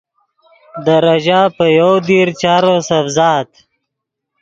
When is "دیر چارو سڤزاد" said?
2.07-3.47